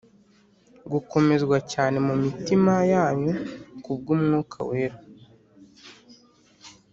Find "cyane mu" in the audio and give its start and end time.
1.73-2.15